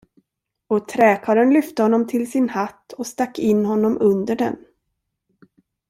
Och 0.67 0.87
träkarlen 0.87 1.53
lyfte 1.53 1.83
honom 1.83 2.07
till 2.07 2.31
sin 2.31 2.49
hatt 2.49 2.93
och 2.93 3.07
stack 3.07 3.39
in 3.39 3.65
honom 3.65 3.97
under 4.01 4.35
den. 4.35 4.55